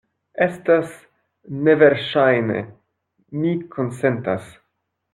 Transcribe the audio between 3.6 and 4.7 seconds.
konsentas.